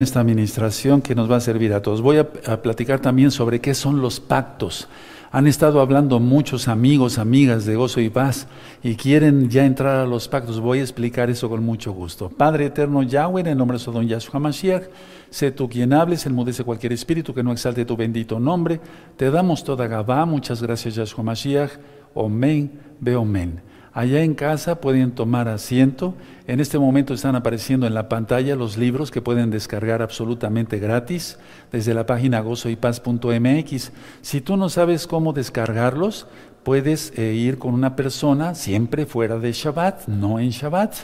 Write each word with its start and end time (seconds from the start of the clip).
esta 0.00 0.20
administración 0.20 1.02
que 1.02 1.16
nos 1.16 1.28
va 1.28 1.38
a 1.38 1.40
servir 1.40 1.74
a 1.74 1.82
todos. 1.82 2.02
Voy 2.02 2.18
a, 2.18 2.30
platicar 2.62 3.00
también 3.00 3.32
sobre 3.32 3.60
qué 3.60 3.74
son 3.74 4.00
los 4.00 4.20
pactos. 4.20 4.86
Han 5.32 5.48
estado 5.48 5.80
hablando 5.80 6.20
muchos 6.20 6.68
amigos, 6.68 7.18
amigas 7.18 7.66
de 7.66 7.74
gozo 7.74 8.00
y 8.00 8.08
paz 8.08 8.46
y 8.80 8.94
quieren 8.94 9.50
ya 9.50 9.64
entrar 9.64 9.96
a 9.96 10.06
los 10.06 10.28
pactos. 10.28 10.60
Voy 10.60 10.78
a 10.78 10.82
explicar 10.82 11.30
eso 11.30 11.48
con 11.48 11.64
mucho 11.64 11.90
gusto. 11.90 12.28
Padre 12.28 12.66
eterno 12.66 13.02
Yahweh, 13.02 13.40
en 13.40 13.46
el 13.48 13.58
nombre 13.58 13.76
de 13.76 13.82
Sodom 13.82 14.06
Yahshua 14.06 14.38
Mashiach, 14.38 14.84
sé 15.30 15.50
tú 15.50 15.68
quien 15.68 15.92
hables, 15.92 16.24
enmudece 16.26 16.62
cualquier 16.62 16.92
espíritu 16.92 17.34
que 17.34 17.42
no 17.42 17.50
exalte 17.50 17.84
tu 17.84 17.96
bendito 17.96 18.38
nombre. 18.38 18.80
Te 19.16 19.32
damos 19.32 19.64
toda 19.64 19.88
Gabá. 19.88 20.24
Muchas 20.26 20.62
gracias, 20.62 20.94
Yahshua 20.94 21.24
Mashiach. 21.24 21.72
Omen, 22.14 22.70
ve 23.00 23.16
omen. 23.16 23.67
Allá 23.98 24.22
en 24.22 24.34
casa 24.34 24.80
pueden 24.80 25.10
tomar 25.10 25.48
asiento. 25.48 26.14
En 26.46 26.60
este 26.60 26.78
momento 26.78 27.14
están 27.14 27.34
apareciendo 27.34 27.84
en 27.84 27.94
la 27.94 28.08
pantalla 28.08 28.54
los 28.54 28.76
libros 28.76 29.10
que 29.10 29.22
pueden 29.22 29.50
descargar 29.50 30.02
absolutamente 30.02 30.78
gratis 30.78 31.36
desde 31.72 31.94
la 31.94 32.06
página 32.06 32.38
gozoypaz.mx. 32.38 33.90
Si 34.22 34.40
tú 34.40 34.56
no 34.56 34.68
sabes 34.68 35.08
cómo 35.08 35.32
descargarlos, 35.32 36.28
puedes 36.62 37.12
eh, 37.18 37.34
ir 37.34 37.58
con 37.58 37.74
una 37.74 37.96
persona 37.96 38.54
siempre 38.54 39.04
fuera 39.04 39.40
de 39.40 39.50
Shabbat, 39.50 40.06
no 40.06 40.38
en 40.38 40.50
Shabbat, 40.50 40.94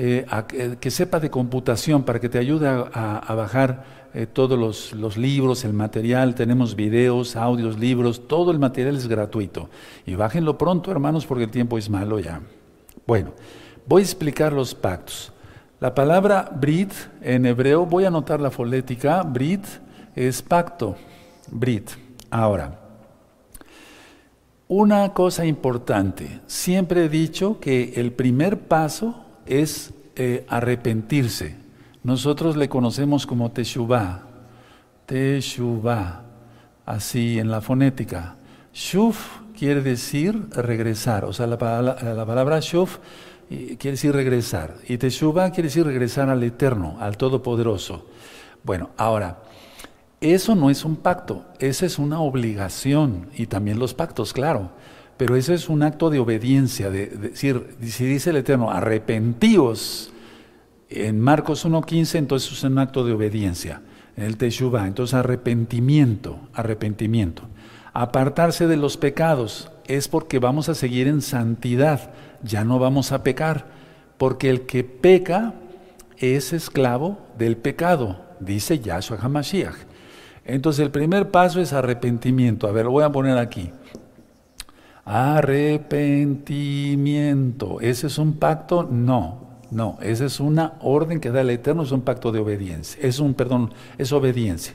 eh, 0.00 0.76
que 0.80 0.90
sepa 0.90 1.18
de 1.18 1.28
computación 1.28 2.04
para 2.04 2.20
que 2.20 2.28
te 2.28 2.38
ayude 2.38 2.68
a 2.68 3.34
bajar 3.34 3.84
eh, 4.14 4.26
todos 4.26 4.58
los, 4.94 5.16
libros, 5.18 5.64
el 5.64 5.74
material, 5.74 6.34
tenemos 6.34 6.74
videos, 6.74 7.36
audios, 7.36 7.78
libros, 7.78 8.26
todo 8.26 8.50
el 8.50 8.58
material 8.58 8.96
es 8.96 9.06
gratuito. 9.06 9.68
Y 10.06 10.14
bájenlo 10.14 10.56
pronto, 10.56 10.90
hermanos, 10.90 11.26
porque 11.26 11.44
el 11.44 11.50
tiempo 11.50 11.76
es 11.76 11.90
malo 11.90 12.18
ya. 12.18 12.40
Bueno, 13.06 13.32
voy 13.86 14.00
a 14.00 14.04
explicar 14.04 14.54
los 14.54 14.74
pactos. 14.74 15.30
La 15.78 15.94
palabra 15.94 16.50
Brit 16.58 16.92
en 17.20 17.44
hebreo, 17.44 17.84
voy 17.84 18.04
a 18.04 18.08
anotar 18.08 18.40
la 18.40 18.50
folética, 18.50 19.22
Brit 19.22 19.64
es 20.16 20.40
pacto, 20.40 20.96
Brit. 21.50 21.90
Ahora, 22.30 22.80
una 24.68 25.12
cosa 25.12 25.44
importante, 25.44 26.40
siempre 26.46 27.04
he 27.04 27.08
dicho 27.10 27.60
que 27.60 27.92
el 27.96 28.12
primer 28.12 28.58
paso 28.58 29.27
es 29.48 29.92
eh, 30.16 30.44
arrepentirse. 30.48 31.56
Nosotros 32.02 32.56
le 32.56 32.68
conocemos 32.68 33.26
como 33.26 33.50
Teshuvah, 33.50 34.22
Teshuvah, 35.06 36.22
así 36.86 37.38
en 37.38 37.50
la 37.50 37.60
fonética. 37.60 38.36
Shuf 38.72 39.40
quiere 39.58 39.82
decir 39.82 40.48
regresar, 40.50 41.24
o 41.24 41.32
sea, 41.32 41.46
la, 41.46 41.58
palabra 41.58 42.60
Shuf 42.60 42.98
eh, 43.50 43.76
quiere 43.78 43.92
decir 43.92 44.12
regresar, 44.12 44.76
y 44.86 44.98
Teshuvah 44.98 45.50
quiere 45.50 45.68
decir 45.68 45.84
regresar 45.84 46.30
al 46.30 46.42
Eterno, 46.42 46.96
al 47.00 47.16
Todopoderoso. 47.16 48.06
Bueno, 48.62 48.90
ahora, 48.96 49.42
eso 50.20 50.54
no 50.54 50.70
es 50.70 50.84
un 50.84 50.96
pacto, 50.96 51.44
esa 51.58 51.86
es 51.86 51.98
una 51.98 52.20
obligación, 52.20 53.28
y 53.36 53.46
también 53.46 53.78
los 53.78 53.94
pactos, 53.94 54.32
claro, 54.32 54.70
pero 55.18 55.36
eso 55.36 55.52
es 55.52 55.68
un 55.68 55.82
acto 55.82 56.08
de 56.08 56.20
obediencia, 56.20 56.90
de 56.90 57.08
decir, 57.08 57.76
si 57.82 58.06
dice 58.06 58.30
el 58.30 58.36
Eterno, 58.36 58.70
arrepentíos, 58.70 60.12
en 60.90 61.20
Marcos 61.20 61.66
1.15, 61.66 62.18
entonces 62.18 62.52
es 62.52 62.62
un 62.64 62.78
acto 62.78 63.04
de 63.04 63.12
obediencia. 63.12 63.82
En 64.16 64.24
el 64.24 64.36
Teshuvah, 64.36 64.86
entonces 64.86 65.14
arrepentimiento, 65.14 66.38
arrepentimiento. 66.54 67.42
Apartarse 67.92 68.66
de 68.66 68.76
los 68.76 68.96
pecados 68.96 69.70
es 69.86 70.08
porque 70.08 70.38
vamos 70.38 70.68
a 70.68 70.74
seguir 70.74 71.08
en 71.08 71.20
santidad, 71.20 72.10
ya 72.42 72.64
no 72.64 72.78
vamos 72.78 73.12
a 73.12 73.22
pecar, 73.22 73.66
porque 74.18 74.50
el 74.50 74.62
que 74.62 74.84
peca 74.84 75.54
es 76.16 76.52
esclavo 76.52 77.18
del 77.36 77.56
pecado, 77.56 78.20
dice 78.40 78.78
Yahshua 78.78 79.18
HaMashiach. 79.20 79.76
Entonces 80.44 80.84
el 80.84 80.90
primer 80.90 81.30
paso 81.30 81.60
es 81.60 81.72
arrepentimiento. 81.72 82.66
A 82.66 82.72
ver, 82.72 82.86
lo 82.86 82.92
voy 82.92 83.04
a 83.04 83.12
poner 83.12 83.36
aquí. 83.36 83.70
Arrepentimiento. 85.08 87.80
¿Ese 87.80 88.08
es 88.08 88.18
un 88.18 88.34
pacto? 88.34 88.82
No. 88.82 89.48
No, 89.70 89.96
esa 90.02 90.26
es 90.26 90.38
una 90.38 90.74
orden 90.80 91.20
que 91.20 91.30
da 91.30 91.40
el 91.42 91.50
Eterno, 91.50 91.82
es 91.82 91.92
un 91.92 92.00
pacto 92.00 92.32
de 92.32 92.38
obediencia, 92.38 92.98
es 93.02 93.18
un, 93.18 93.34
perdón, 93.34 93.70
es 93.98 94.12
obediencia. 94.12 94.72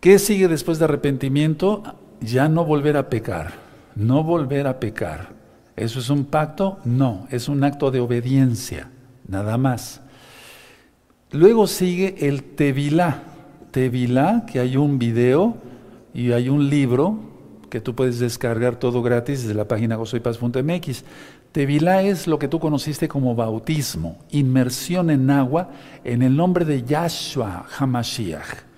¿Qué 0.00 0.18
sigue 0.18 0.48
después 0.48 0.80
de 0.80 0.86
arrepentimiento? 0.86 1.84
Ya 2.20 2.48
no 2.48 2.64
volver 2.64 2.96
a 2.96 3.08
pecar, 3.08 3.52
no 3.94 4.24
volver 4.24 4.66
a 4.66 4.80
pecar. 4.80 5.28
¿Eso 5.76 6.00
es 6.00 6.10
un 6.10 6.24
pacto? 6.24 6.80
No, 6.84 7.28
es 7.30 7.48
un 7.48 7.62
acto 7.62 7.92
de 7.92 8.00
obediencia, 8.00 8.90
nada 9.28 9.56
más. 9.58 10.00
Luego 11.30 11.68
sigue 11.68 12.26
el 12.26 12.42
Tevilá. 12.42 13.22
Tevilá, 13.70 14.44
que 14.46 14.58
hay 14.58 14.76
un 14.76 14.98
video 14.98 15.56
y 16.14 16.32
hay 16.32 16.48
un 16.48 16.68
libro 16.68 17.27
que 17.68 17.80
tú 17.80 17.94
puedes 17.94 18.18
descargar 18.18 18.76
todo 18.76 19.02
gratis 19.02 19.42
desde 19.42 19.54
la 19.54 19.66
página 19.66 19.96
gozoypaz.mx. 19.96 21.04
Tevilá 21.52 22.02
es 22.02 22.26
lo 22.26 22.38
que 22.38 22.48
tú 22.48 22.60
conociste 22.60 23.08
como 23.08 23.34
bautismo, 23.34 24.18
inmersión 24.30 25.10
en 25.10 25.30
agua 25.30 25.70
en 26.04 26.22
el 26.22 26.36
nombre 26.36 26.64
de 26.64 26.82
Yahshua 26.82 27.66
Hamashiach. 27.78 28.68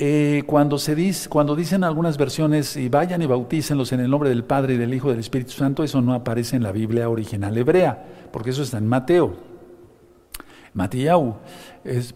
Eh, 0.00 0.44
cuando, 0.46 0.78
se 0.78 0.94
cuando 1.28 1.56
dicen 1.56 1.82
algunas 1.82 2.16
versiones, 2.16 2.76
y 2.76 2.88
vayan 2.88 3.20
y 3.20 3.26
bautícenlos 3.26 3.92
en 3.92 4.00
el 4.00 4.10
nombre 4.10 4.28
del 4.28 4.44
Padre 4.44 4.74
y 4.74 4.76
del 4.76 4.94
Hijo 4.94 5.08
y 5.08 5.10
del 5.10 5.20
Espíritu 5.20 5.50
Santo, 5.52 5.82
eso 5.82 6.00
no 6.00 6.14
aparece 6.14 6.54
en 6.54 6.62
la 6.62 6.70
Biblia 6.70 7.08
original 7.08 7.56
hebrea, 7.56 8.28
porque 8.32 8.50
eso 8.50 8.62
está 8.62 8.78
en 8.78 8.86
Mateo. 8.86 9.48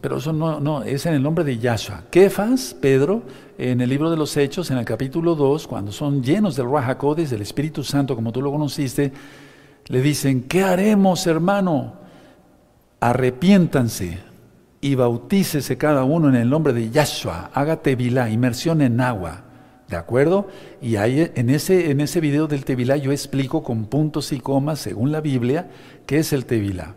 Pero 0.00 0.19
eso 0.19 0.33
no, 0.33 0.83
es 0.83 1.06
en 1.06 1.15
el 1.15 1.22
nombre 1.22 1.44
de 1.44 1.59
Yahshua. 1.59 2.05
Kefas, 2.10 2.77
Pedro, 2.78 3.22
en 3.56 3.81
el 3.81 3.88
libro 3.88 4.10
de 4.10 4.16
los 4.16 4.37
Hechos, 4.37 4.71
en 4.71 4.78
el 4.78 4.84
capítulo 4.84 5.34
2, 5.34 5.66
cuando 5.66 5.93
son 5.93 6.22
llenos 6.22 6.56
del 6.56 6.71
Rahakodes, 6.71 7.31
del 7.31 7.43
Espíritu 7.43 7.82
Santo, 7.82 8.15
como 8.15 8.32
tú 8.32 8.43
lo 8.43 8.50
conociste, 8.50 9.12
le 9.87 10.03
dicen, 10.03 10.43
¿qué 10.43 10.62
haremos, 10.62 11.27
hermano? 11.27 11.94
Arrepiéntanse 13.00 14.19
y 14.81 14.94
bautícese 14.94 15.78
cada 15.78 16.05
uno 16.05 16.28
en 16.28 16.34
el 16.34 16.50
nombre 16.50 16.72
de 16.72 16.91
Yahshua, 16.91 17.50
hágate 17.55 17.93
tevilá, 17.93 18.28
inmersión 18.28 18.82
en 18.82 19.00
agua. 19.00 19.44
¿De 19.88 19.97
acuerdo? 19.97 20.49
Y 20.81 20.97
ahí 20.97 21.31
en 21.34 21.50
ese, 21.50 21.91
en 21.91 22.00
ese 22.00 22.21
video 22.21 22.47
del 22.47 22.65
Tevilá 22.65 22.97
yo 22.97 23.12
explico 23.12 23.62
con 23.62 23.84
puntos 23.84 24.32
y 24.32 24.41
comas, 24.41 24.78
según 24.78 25.12
la 25.12 25.21
Biblia, 25.21 25.69
qué 26.06 26.19
es 26.19 26.32
el 26.32 26.47
Tevilá. 26.47 26.94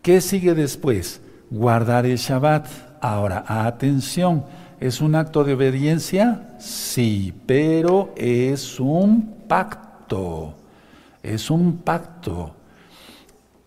¿Qué 0.00 0.22
sigue 0.22 0.54
después? 0.54 1.20
Guardar 1.50 2.06
el 2.06 2.18
Shabbat. 2.18 2.66
Ahora, 3.00 3.44
atención, 3.46 4.44
¿es 4.80 5.00
un 5.00 5.14
acto 5.14 5.44
de 5.44 5.54
obediencia? 5.54 6.56
Sí, 6.58 7.32
pero 7.46 8.12
es 8.16 8.78
un 8.80 9.44
pacto. 9.48 10.54
Es 11.22 11.50
un 11.50 11.78
pacto. 11.78 12.54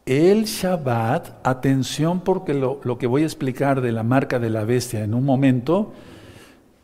El 0.06 0.46
Shabbat, 0.46 1.48
atención 1.48 2.22
porque 2.22 2.54
lo, 2.54 2.80
que 2.98 3.08
voy 3.08 3.24
a 3.24 3.26
explicar 3.26 3.82
de 3.82 3.92
la 3.92 4.04
marca 4.04 4.40
de 4.40 4.50
la 4.50 4.64
bestia 4.64 5.04
en 5.04 5.14
un 5.14 5.24
momento, 5.24 5.94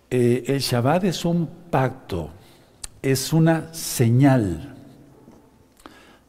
eh, 0.09 0.45
el 0.47 0.59
Shabbat 0.59 1.03
es 1.03 1.25
un 1.25 1.49
pacto, 1.69 2.29
es 3.01 3.33
una 3.33 3.73
señal 3.73 4.75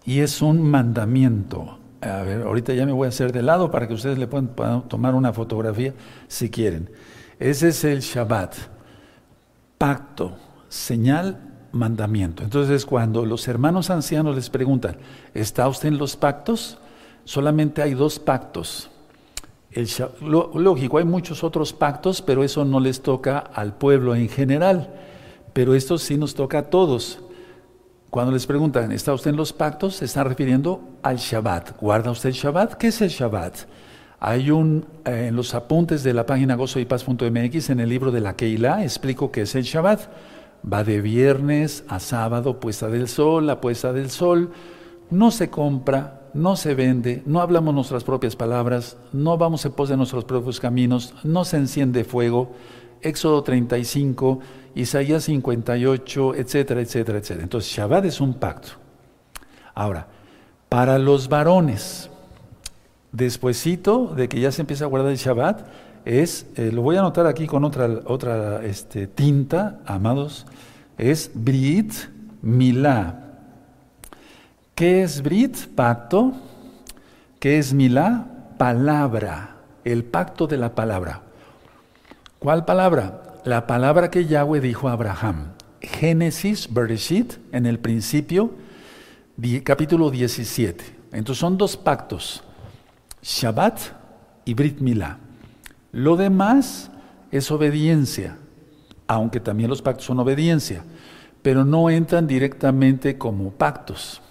y 0.05 0.21
es 0.21 0.43
un 0.43 0.63
mandamiento. 0.63 1.79
A 2.01 2.23
ver, 2.23 2.43
ahorita 2.43 2.75
ya 2.75 2.87
me 2.87 2.93
voy 2.93 3.07
a 3.07 3.09
hacer 3.09 3.33
de 3.33 3.43
lado 3.43 3.71
para 3.71 3.89
que 3.89 3.95
ustedes 3.95 4.19
le 4.19 4.29
puedan, 4.29 4.49
tomar 4.89 5.15
una 5.15 5.33
fotografía 5.33 5.95
si 6.29 6.49
quieren. 6.49 6.91
Ese 7.39 7.69
es 7.69 7.85
el 7.85 8.01
Shabbat. 8.01 8.55
Pacto, 9.79 10.37
señal, 10.69 11.41
mandamiento. 11.73 12.43
Entonces, 12.43 12.87
cuando 12.87 13.25
los 13.25 13.49
hermanos 13.49 13.91
ancianos 13.91 14.37
les 14.37 14.49
preguntan, 14.49 14.97
¿está 15.35 15.69
usted 15.69 15.89
en 15.89 15.99
los 15.99 16.17
pactos? 16.17 16.79
Solamente 17.25 17.83
hay 17.83 17.95
dos 17.95 18.19
pactos. 18.19 18.91
El, 19.73 19.89
lógico, 20.21 20.99
hay 20.99 21.05
muchos 21.05 21.45
otros 21.45 21.73
pactos, 21.73 22.23
pero 22.23 22.45
eso 22.45 22.65
no 22.65 22.81
les 22.81 23.03
toca 23.03 23.39
al 23.39 23.75
pueblo 23.77 24.15
en 24.15 24.29
general. 24.29 24.95
Pero 25.53 25.75
esto 25.75 25.99
sí 25.99 26.17
nos 26.17 26.35
toca 26.35 26.59
a 26.59 26.71
todos. 26.71 27.21
Cuando 28.11 28.33
les 28.33 28.47
preguntan, 28.47 28.91
¿está 28.93 29.13
usted 29.13 29.31
en 29.31 29.37
los 29.37 29.53
pactos? 29.53 29.97
Se 29.97 30.07
está 30.07 30.25
refiriendo 30.25 30.81
al 31.03 31.19
Shabbat. 31.19 31.79
¿Guarda 31.79 32.11
usted 32.11 32.31
el 32.31 32.35
Shabbat? 32.35 32.75
¿Qué 32.75 32.87
es 32.87 33.03
el 33.03 33.11
Shabbat? 33.11 33.55
Hay 34.19 34.51
un, 34.51 34.87
eh, 35.05 35.27
en 35.29 35.37
los 35.37 35.55
apuntes 35.55 36.03
de 36.03 36.15
la 36.15 36.25
página 36.25 36.57
gozoypaz.mx, 36.57 37.71
en 37.71 37.81
el 37.81 37.89
libro 37.89 38.11
de 38.11 38.21
la 38.21 38.35
Keilah, 38.35 38.83
explico 38.83 39.31
qué 39.31 39.43
es 39.43 39.55
el 39.55 39.65
Shabbat. 39.65 40.01
Va 40.71 40.85
de 40.85 41.03
viernes 41.03 41.85
a 41.87 42.01
sábado, 42.01 42.59
puesta 42.61 42.89
del 42.89 43.09
sol, 43.09 43.47
la 43.47 43.61
puesta 43.61 43.93
del 43.93 44.09
sol. 44.09 44.53
No 45.11 45.31
se 45.31 45.51
compra, 45.51 46.23
no 46.33 46.57
se 46.57 46.75
vende, 46.75 47.23
no 47.27 47.43
hablamos 47.43 47.75
nuestras 47.75 48.05
propias 48.05 48.37
palabras, 48.37 48.97
no 49.13 49.37
vamos 49.37 49.65
en 49.67 49.73
pos 49.73 49.91
de 49.91 49.97
nuestros 49.99 50.25
propios 50.25 50.61
caminos, 50.61 51.15
no 51.25 51.45
se 51.45 51.59
enciende 51.59 52.05
fuego. 52.05 52.53
Éxodo 53.03 53.43
35, 53.43 54.41
Isaías 54.75 55.25
58, 55.25 56.35
etcétera, 56.35 56.81
etcétera, 56.81 57.19
etcétera. 57.19 57.43
Entonces, 57.43 57.71
Shabbat 57.71 58.05
es 58.05 58.21
un 58.21 58.35
pacto. 58.35 58.71
Ahora, 59.75 60.07
para 60.69 60.99
los 60.99 61.29
varones, 61.29 62.11
despuesito 63.13 64.15
de 64.15 64.29
que 64.29 64.41
ya 64.41 64.53
se 64.53 64.63
empieza 64.63 64.85
a 64.85 64.89
guardar 64.89 65.11
el 65.11 65.19
Shabbat, 65.19 65.67
es, 66.05 66.47
eh, 66.57 66.71
lo 66.73 66.83
voy 66.83 66.97
a 66.97 67.01
anotar 67.01 67.27
aquí 67.27 67.47
con 67.47 67.65
otra, 67.65 67.89
otra 68.07 68.65
este, 68.65 69.07
tinta, 69.07 69.81
amados, 69.87 70.47
es 70.97 71.31
Brit 71.35 71.93
Milá. 72.43 73.25
¿Qué 74.75 75.03
es 75.03 75.23
Brit? 75.23 75.75
Pacto. 75.75 76.33
¿Qué 77.41 77.59
es 77.59 77.73
Milá? 77.75 78.27
Palabra. 78.59 79.57
El 79.85 80.05
pacto 80.05 80.47
de 80.47 80.57
la 80.57 80.75
palabra. 80.75 81.23
¿Cuál 82.39 82.65
palabra? 82.65 83.41
La 83.45 83.67
palabra 83.67 84.13
que 84.13 84.25
Yahweh 84.25 84.61
dijo 84.61 84.89
a 84.89 84.93
Abraham. 84.93 85.55
Génesis, 85.81 86.73
Bereshit, 86.73 87.35
en 87.51 87.67
el 87.67 87.81
principio, 87.81 88.53
capítulo 89.65 90.09
17. 90.09 90.85
Entonces 91.11 91.41
son 91.41 91.59
dos 91.59 91.77
pactos, 91.77 92.45
Shabbat 93.23 93.81
y 94.45 94.55
Brit 94.55 94.79
Milá. 94.79 95.19
Lo 95.91 96.15
demás 96.15 96.93
es 97.33 97.51
obediencia, 97.51 98.39
aunque 99.09 99.41
también 99.41 99.69
los 99.69 99.83
pactos 99.83 100.07
son 100.07 100.21
obediencia, 100.21 100.85
pero 101.43 101.65
no 101.65 101.91
entran 101.91 102.29
directamente 102.29 103.19
como 103.19 103.51
pactos. 103.51 104.23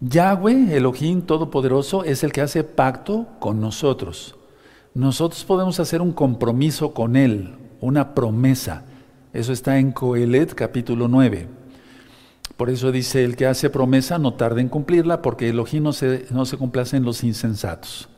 Yahweh, 0.00 0.76
Elohim 0.76 1.22
Todopoderoso, 1.22 2.02
es 2.02 2.24
el 2.24 2.32
que 2.32 2.40
hace 2.40 2.64
pacto 2.64 3.28
con 3.38 3.60
nosotros. 3.60 4.34
Nosotros 4.94 5.44
podemos 5.44 5.80
hacer 5.80 6.00
un 6.00 6.12
compromiso 6.12 6.94
con 6.94 7.16
Él, 7.16 7.56
una 7.80 8.14
promesa. 8.14 8.84
Eso 9.32 9.52
está 9.52 9.80
en 9.80 9.90
Coelet 9.90 10.54
capítulo 10.54 11.08
9. 11.08 11.48
Por 12.56 12.70
eso 12.70 12.92
dice, 12.92 13.24
el 13.24 13.34
que 13.34 13.46
hace 13.46 13.70
promesa 13.70 14.20
no 14.20 14.34
tarde 14.34 14.60
en 14.60 14.68
cumplirla, 14.68 15.20
porque 15.20 15.48
Elohim 15.48 15.82
no 15.82 15.92
se, 15.92 16.26
no 16.30 16.46
se 16.46 16.56
complace 16.56 16.96
en 16.96 17.04
los 17.04 17.24
insensatos. 17.24 18.08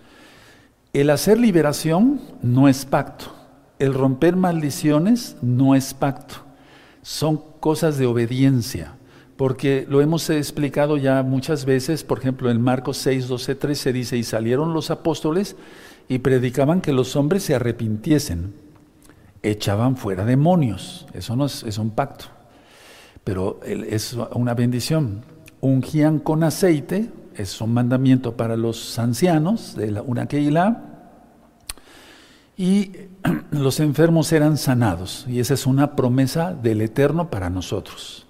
El 0.93 1.09
hacer 1.09 1.39
liberación 1.39 2.21
no 2.43 2.69
es 2.69 2.85
pacto. 2.85 3.33
El 3.79 3.95
romper 3.95 4.37
maldiciones 4.37 5.37
no 5.41 5.75
es 5.75 5.95
pacto. 5.95 6.35
Son 7.01 7.41
cosas 7.59 7.97
de 7.97 8.05
obediencia. 8.05 8.97
Porque 9.39 9.87
lo 9.89 10.03
hemos 10.03 10.29
explicado 10.29 10.99
ya 10.99 11.23
muchas 11.23 11.65
veces, 11.65 12.05
por 12.05 12.19
ejemplo, 12.19 12.51
en 12.51 12.61
Marcos 12.61 12.99
6, 12.99 13.29
12, 13.29 13.55
13 13.55 13.93
dice, 13.95 14.17
y 14.19 14.23
salieron 14.25 14.75
los 14.75 14.91
apóstoles 14.91 15.57
y 16.09 16.19
predicaban 16.19 16.81
que 16.81 16.93
los 16.93 17.17
hombres 17.17 17.43
se 17.43 17.55
arrepintiesen, 17.55 18.55
echaban 19.43 19.97
fuera 19.97 20.25
demonios, 20.25 21.07
eso 21.13 21.37
no 21.37 21.47
es, 21.47 21.79
un 21.79 21.91
pacto, 21.91 22.27
pero 23.25 23.61
es 23.65 24.17
una 24.33 24.55
bendición. 24.55 25.23
Ungían 25.61 26.21
con 26.21 26.45
aceite, 26.45 27.11
es 27.35 27.61
un 27.61 27.75
mandamiento 27.75 28.37
para 28.37 28.57
los 28.57 28.99
ancianos 28.99 29.75
de 29.75 29.91
la, 29.93 30.03
una 30.03 30.27
Keilah, 30.27 30.83
y 32.57 32.93
los 33.51 33.81
enfermos 33.81 34.33
eran 34.33 34.57
sanados, 34.57 35.27
y 35.29 35.41
esa 35.41 35.55
es 35.55 35.67
una 35.67 35.97
promesa 35.97 36.55
del 36.55 36.81
Eterno 36.83 37.31
para 37.31 37.51
nosotros. 37.51 38.27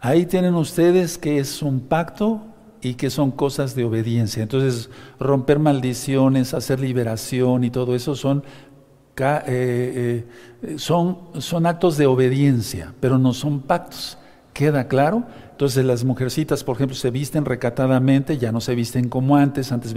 Ahí 0.00 0.26
tienen 0.26 0.54
ustedes 0.54 1.16
que 1.16 1.38
es 1.38 1.62
un 1.62 1.80
pacto 1.80 2.53
y 2.84 2.94
que 2.94 3.08
son 3.08 3.30
cosas 3.30 3.74
de 3.74 3.84
obediencia. 3.84 4.42
Entonces, 4.42 4.90
romper 5.18 5.58
maldiciones, 5.58 6.52
hacer 6.52 6.80
liberación 6.80 7.64
y 7.64 7.70
todo 7.70 7.94
eso 7.94 8.14
son, 8.14 8.44
eh, 9.18 10.24
eh, 10.62 10.74
son, 10.76 11.18
son 11.38 11.66
actos 11.66 11.96
de 11.96 12.06
obediencia, 12.06 12.92
pero 13.00 13.18
no 13.18 13.32
son 13.32 13.60
pactos. 13.60 14.18
¿Queda 14.52 14.86
claro? 14.86 15.24
Entonces 15.50 15.84
las 15.84 16.04
mujercitas, 16.04 16.62
por 16.62 16.76
ejemplo, 16.76 16.94
se 16.94 17.10
visten 17.10 17.44
recatadamente, 17.44 18.38
ya 18.38 18.52
no 18.52 18.60
se 18.60 18.74
visten 18.74 19.08
como 19.08 19.36
antes, 19.36 19.72
antes 19.72 19.94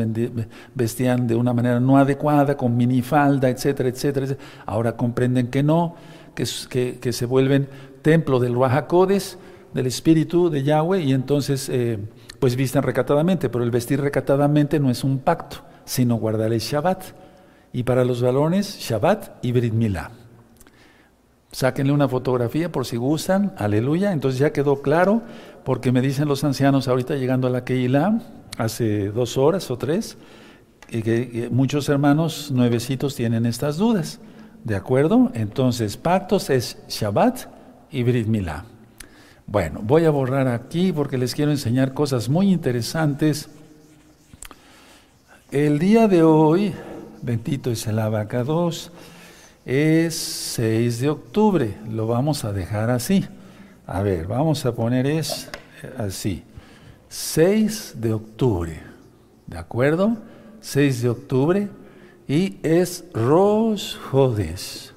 vestían 0.73 1.27
de 1.27 1.35
una 1.35 1.51
manera 1.51 1.79
no 1.79 1.97
adecuada, 1.97 2.55
con 2.55 2.77
minifalda, 2.77 3.49
etcétera, 3.49 3.89
etcétera. 3.89 4.27
Ahora 4.65 4.95
comprenden 4.95 5.47
que 5.47 5.61
no, 5.61 5.95
que, 6.35 6.99
que, 6.99 7.11
se 7.11 7.25
vuelven 7.25 7.67
templo 8.01 8.39
del 8.39 8.55
Rahakodes, 8.55 9.37
del 9.77 9.85
Espíritu 9.85 10.49
de 10.49 10.63
Yahweh, 10.63 11.03
y 11.03 11.13
entonces 11.13 11.69
eh, 11.69 11.99
pues 12.39 12.55
visten 12.55 12.81
recatadamente, 12.81 13.47
pero 13.47 13.63
el 13.63 13.69
vestir 13.69 14.01
recatadamente 14.01 14.79
no 14.79 14.89
es 14.89 15.03
un 15.03 15.19
pacto, 15.19 15.57
sino 15.85 16.15
guardar 16.15 16.51
el 16.51 16.59
Shabbat. 16.59 17.03
Y 17.73 17.83
para 17.83 18.03
los 18.03 18.23
varones, 18.23 18.79
Shabbat 18.79 19.45
y 19.45 19.51
Brit 19.51 19.73
Milá. 19.73 20.09
Sáquenle 21.51 21.93
una 21.93 22.07
fotografía 22.07 22.71
por 22.71 22.87
si 22.87 22.97
gustan, 22.97 23.53
aleluya. 23.55 24.13
Entonces 24.13 24.39
ya 24.39 24.51
quedó 24.51 24.81
claro, 24.81 25.21
porque 25.63 25.91
me 25.91 26.01
dicen 26.01 26.27
los 26.27 26.43
ancianos 26.43 26.87
ahorita 26.87 27.15
llegando 27.15 27.47
a 27.47 27.51
la 27.51 27.63
Keilah, 27.63 28.19
hace 28.57 29.09
dos 29.09 29.37
horas 29.37 29.69
o 29.69 29.77
tres, 29.77 30.17
y 30.89 31.03
que, 31.03 31.49
muchos 31.51 31.87
hermanos 31.87 32.49
nuevecitos 32.49 33.15
tienen 33.15 33.45
estas 33.45 33.77
dudas. 33.77 34.19
¿De 34.63 34.75
acuerdo? 34.75 35.29
Entonces, 35.35 35.97
pactos 35.97 36.49
es 36.49 36.79
Shabbat 36.89 37.41
y 37.91 38.01
Brit 38.01 38.25
Milá. 38.25 38.65
Bueno, 39.49 39.79
voy 39.81 40.03
a 40.03 40.09
borrar 40.09 40.49
aquí 40.49 40.91
porque 40.91 41.17
les 41.17 41.33
quiero 41.33 41.51
enseñar 41.51 41.93
cosas 41.93 42.27
muy 42.27 42.51
interesantes. 42.51 43.47
El 45.53 45.79
día 45.79 46.09
de 46.09 46.21
hoy, 46.21 46.73
bendito 47.21 47.71
es 47.71 47.87
el 47.87 47.97
abacados, 47.99 48.91
es 49.65 50.15
6 50.15 50.99
de 50.99 51.09
octubre. 51.09 51.77
Lo 51.89 52.07
vamos 52.07 52.43
a 52.43 52.51
dejar 52.51 52.89
así. 52.89 53.25
A 53.85 54.01
ver, 54.01 54.27
vamos 54.27 54.65
a 54.65 54.75
poner 54.75 55.07
es 55.07 55.49
así. 55.97 56.43
6 57.07 57.93
de 58.01 58.11
octubre. 58.11 58.81
¿De 59.45 59.57
acuerdo? 59.57 60.17
6 60.59 61.03
de 61.03 61.09
octubre. 61.09 61.69
Y 62.27 62.57
es 62.63 63.05
Rosh 63.13 63.95
Hodesh. 64.11 64.91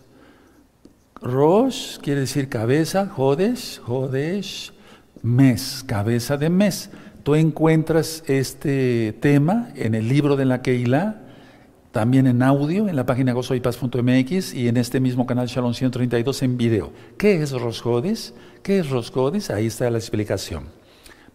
Rosh 1.22 1.99
quiere 1.99 2.20
decir 2.20 2.49
cabeza, 2.49 3.06
Jodesh, 3.06 3.81
Jodesh, 3.81 4.72
mes, 5.22 5.84
cabeza 5.87 6.37
de 6.37 6.49
mes. 6.49 6.90
Tú 7.22 7.34
encuentras 7.34 8.25
este 8.26 9.14
tema 9.20 9.69
en 9.75 9.94
el 9.94 10.08
libro 10.08 10.37
de 10.37 10.46
la 10.46 10.62
Keilah, 10.62 11.20
también 11.93 12.26
en 12.26 12.43
audio, 12.43 12.88
en 12.88 12.96
la 12.96 13.05
página 13.05 13.32
gozoypaz.mx 13.32 14.55
y 14.55 14.69
en 14.69 14.76
este 14.78 15.00
mismo 15.00 15.26
canal 15.26 15.49
Shalom 15.49 15.75
132 15.75 16.43
en 16.43 16.56
video. 16.56 16.93
¿Qué 17.19 17.43
es 17.43 17.52
Rosh 17.52 17.82
Jodesh? 17.82 18.32
¿Qué 18.62 18.78
es 18.78 18.88
Rosh 18.88 19.11
Jodesh? 19.11 19.50
Ahí 19.50 19.67
está 19.67 19.90
la 19.90 19.99
explicación. 19.99 20.64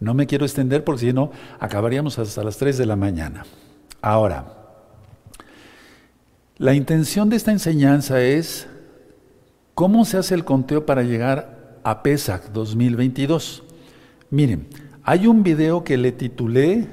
No 0.00 0.14
me 0.14 0.26
quiero 0.26 0.44
extender 0.44 0.82
porque 0.82 1.06
si 1.06 1.12
no, 1.12 1.30
acabaríamos 1.60 2.18
hasta 2.18 2.42
las 2.42 2.56
3 2.56 2.76
de 2.78 2.86
la 2.86 2.96
mañana. 2.96 3.46
Ahora, 4.02 4.52
la 6.58 6.74
intención 6.74 7.28
de 7.28 7.36
esta 7.36 7.52
enseñanza 7.52 8.20
es 8.20 8.66
¿Cómo 9.76 10.06
se 10.06 10.16
hace 10.16 10.34
el 10.34 10.46
conteo 10.46 10.86
para 10.86 11.02
llegar 11.02 11.80
a 11.84 12.02
PESAC 12.02 12.50
2022? 12.50 13.62
Miren, 14.30 14.68
hay 15.02 15.26
un 15.26 15.42
video 15.42 15.84
que 15.84 15.98
le 15.98 16.12
titulé, 16.12 16.88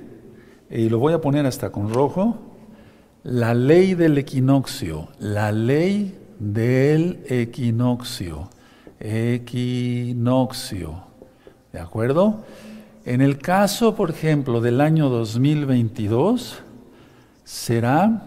y 0.69 0.89
lo 0.89 0.99
voy 0.99 1.13
a 1.13 1.21
poner 1.21 1.45
hasta 1.45 1.71
con 1.71 1.93
rojo, 1.93 2.37
La 3.23 3.53
ley 3.53 3.95
del 3.95 4.17
equinoccio, 4.17 5.07
la 5.17 5.53
ley 5.53 6.19
del 6.39 7.23
equinoccio, 7.29 8.49
equinoccio, 8.99 11.03
¿de 11.71 11.79
acuerdo? 11.79 12.43
En 13.05 13.21
el 13.21 13.37
caso, 13.37 13.95
por 13.95 14.09
ejemplo, 14.09 14.59
del 14.59 14.81
año 14.81 15.07
2022, 15.07 16.61
será 17.45 18.23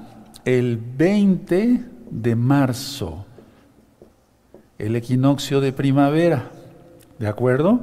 el 0.47 0.79
20 0.79 1.85
de 2.11 2.37
marzo 2.37 3.27
el 4.79 4.97
equinoccio 4.97 5.61
de 5.61 5.73
primavera. 5.73 6.51
¿De 7.19 7.27
acuerdo? 7.27 7.81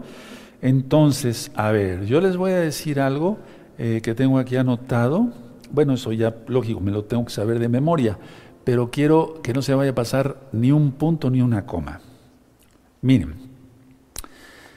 Entonces, 0.61 1.51
a 1.55 1.71
ver, 1.71 2.05
yo 2.05 2.21
les 2.21 2.37
voy 2.37 2.51
a 2.51 2.59
decir 2.59 2.99
algo 2.99 3.37
eh, 3.77 4.01
que 4.03 4.15
tengo 4.15 4.37
aquí 4.37 4.55
anotado. 4.55 5.29
Bueno, 5.71 5.93
eso 5.93 6.11
ya 6.11 6.35
lógico, 6.47 6.79
me 6.79 6.91
lo 6.91 7.03
tengo 7.05 7.25
que 7.25 7.31
saber 7.31 7.59
de 7.59 7.67
memoria, 7.67 8.17
pero 8.63 8.91
quiero 8.91 9.41
que 9.41 9.53
no 9.53 9.61
se 9.61 9.73
vaya 9.73 9.91
a 9.91 9.95
pasar 9.95 10.37
ni 10.51 10.71
un 10.71 10.91
punto 10.91 11.29
ni 11.29 11.41
una 11.41 11.65
coma. 11.65 11.99
Miren, 13.01 13.35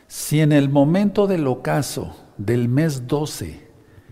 si 0.08 0.40
en 0.40 0.52
el 0.52 0.68
momento 0.68 1.26
del 1.26 1.46
ocaso 1.46 2.16
del 2.38 2.68
mes 2.68 3.06
12, 3.06 3.61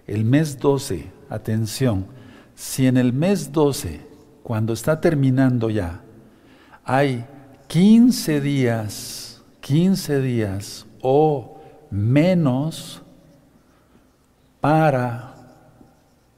el 0.07 0.25
mes 0.25 0.59
12, 0.59 1.11
atención, 1.31 2.07
si 2.55 2.87
en 2.87 2.99
el 2.99 3.13
mes 3.13 3.51
12, 3.51 4.01
cuando 4.43 4.75
está 4.75 5.01
terminando 5.01 5.71
ya, 5.71 6.03
hay 6.85 7.25
15 7.75 8.41
días, 8.41 9.43
15 9.61 10.21
días 10.21 10.87
o 11.03 11.61
menos 11.91 13.03
para 14.61 15.35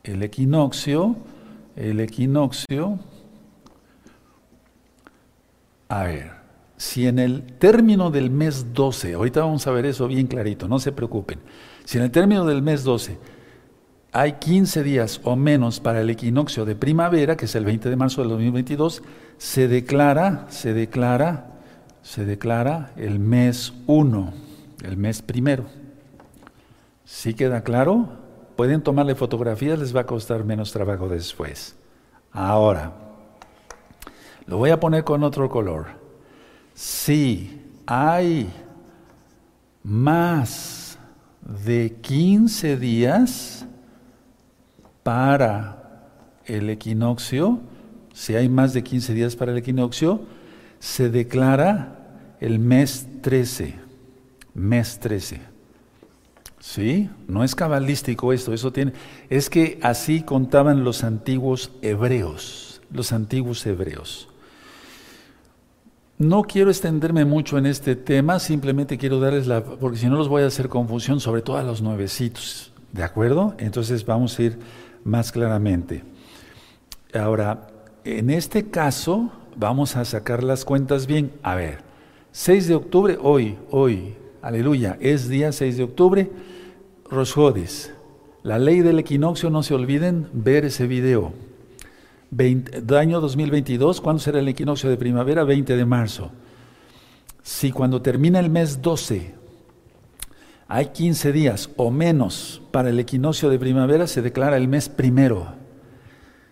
el 0.02 0.22
equinoccio, 0.22 1.14
el 1.76 2.00
equinoccio, 2.00 2.98
a 5.90 6.04
ver, 6.04 6.30
si 6.78 7.06
en 7.06 7.18
el 7.18 7.42
término 7.42 8.10
del 8.10 8.30
mes 8.30 8.72
12, 8.72 9.12
ahorita 9.12 9.40
vamos 9.40 9.66
a 9.66 9.72
ver 9.72 9.84
eso 9.84 10.08
bien 10.08 10.28
clarito, 10.28 10.68
no 10.68 10.78
se 10.78 10.90
preocupen, 10.90 11.38
si 11.84 11.98
en 11.98 12.04
el 12.04 12.10
término 12.10 12.46
del 12.46 12.62
mes 12.62 12.82
12 12.82 13.18
hay 14.18 14.32
15 14.32 14.82
días 14.82 15.20
o 15.24 15.36
menos 15.36 15.78
para 15.78 16.00
el 16.00 16.08
equinoccio 16.08 16.64
de 16.64 16.74
primavera, 16.74 17.36
que 17.36 17.44
es 17.44 17.54
el 17.54 17.66
20 17.66 17.90
de 17.90 17.96
marzo 17.96 18.22
del 18.22 18.30
2022, 18.30 19.02
se 19.36 19.68
declara, 19.68 20.46
se 20.48 20.72
declara, 20.72 21.48
se 22.00 22.24
declara 22.24 22.92
el 22.96 23.18
mes 23.18 23.74
1, 23.86 24.32
el 24.84 24.96
mes 24.96 25.20
primero. 25.20 25.66
¿Sí 27.04 27.34
queda 27.34 27.62
claro? 27.62 28.08
Pueden 28.56 28.80
tomarle 28.80 29.14
fotografías, 29.14 29.78
les 29.78 29.94
va 29.94 30.00
a 30.00 30.06
costar 30.06 30.44
menos 30.44 30.72
trabajo 30.72 31.10
después. 31.10 31.76
Ahora, 32.32 32.94
lo 34.46 34.56
voy 34.56 34.70
a 34.70 34.80
poner 34.80 35.04
con 35.04 35.24
otro 35.24 35.50
color. 35.50 35.88
Si 36.72 37.60
hay 37.84 38.50
más 39.82 40.98
de 41.66 41.98
15 42.00 42.78
días 42.78 43.66
para 45.06 46.10
el 46.46 46.68
equinoccio, 46.68 47.60
si 48.12 48.34
hay 48.34 48.48
más 48.48 48.72
de 48.72 48.82
15 48.82 49.14
días 49.14 49.36
para 49.36 49.52
el 49.52 49.58
equinoccio, 49.58 50.22
se 50.80 51.10
declara 51.10 52.34
el 52.40 52.58
mes 52.58 53.06
13, 53.22 53.76
mes 54.54 54.98
13. 54.98 55.42
¿Sí? 56.58 57.08
No 57.28 57.44
es 57.44 57.54
cabalístico 57.54 58.32
esto, 58.32 58.52
eso 58.52 58.72
tiene. 58.72 58.94
Es 59.30 59.48
que 59.48 59.78
así 59.80 60.22
contaban 60.22 60.82
los 60.82 61.04
antiguos 61.04 61.70
hebreos, 61.82 62.82
los 62.90 63.12
antiguos 63.12 63.64
hebreos. 63.64 64.28
No 66.18 66.42
quiero 66.42 66.68
extenderme 66.68 67.24
mucho 67.24 67.58
en 67.58 67.66
este 67.66 67.94
tema, 67.94 68.40
simplemente 68.40 68.98
quiero 68.98 69.20
darles 69.20 69.46
la, 69.46 69.62
porque 69.62 69.98
si 69.98 70.08
no 70.08 70.16
los 70.16 70.28
voy 70.28 70.42
a 70.42 70.46
hacer 70.46 70.68
confusión, 70.68 71.20
sobre 71.20 71.42
todo 71.42 71.58
a 71.58 71.62
los 71.62 71.80
nuevecitos, 71.80 72.72
¿de 72.90 73.04
acuerdo? 73.04 73.54
Entonces 73.58 74.04
vamos 74.04 74.36
a 74.36 74.42
ir 74.42 74.58
más 75.06 75.32
claramente. 75.32 76.02
Ahora, 77.14 77.68
en 78.04 78.28
este 78.28 78.68
caso, 78.68 79.30
vamos 79.56 79.96
a 79.96 80.04
sacar 80.04 80.42
las 80.42 80.64
cuentas 80.64 81.06
bien. 81.06 81.32
A 81.42 81.54
ver, 81.54 81.78
6 82.32 82.68
de 82.68 82.74
octubre, 82.74 83.18
hoy, 83.22 83.56
hoy, 83.70 84.14
aleluya, 84.42 84.98
es 85.00 85.28
día 85.28 85.52
6 85.52 85.76
de 85.78 85.84
octubre 85.84 86.30
Rosjodes, 87.08 87.92
la 88.42 88.58
ley 88.58 88.80
del 88.80 88.98
equinoccio, 88.98 89.48
no 89.48 89.62
se 89.62 89.74
olviden 89.74 90.28
ver 90.32 90.64
ese 90.64 90.86
video. 90.86 91.32
año 92.98 93.20
2022, 93.20 94.00
¿cuándo 94.00 94.20
será 94.20 94.40
el 94.40 94.48
equinoccio 94.48 94.90
de 94.90 94.96
primavera? 94.96 95.44
20 95.44 95.76
de 95.76 95.84
marzo. 95.84 96.30
Si 97.42 97.70
cuando 97.70 98.02
termina 98.02 98.40
el 98.40 98.50
mes 98.50 98.82
12 98.82 99.34
hay 100.68 100.86
15 100.86 101.32
días 101.32 101.70
o 101.76 101.90
menos 101.90 102.62
para 102.72 102.90
el 102.90 102.98
equinoccio 102.98 103.48
de 103.48 103.58
primavera, 103.58 104.06
se 104.06 104.22
declara 104.22 104.56
el 104.56 104.68
mes 104.68 104.88
primero. 104.88 105.54